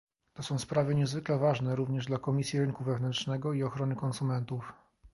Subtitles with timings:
[0.33, 4.73] To są sprawy niezwykle ważne, również dla Komisji Rynku Wewnętrznego i Ochrony Konsumentów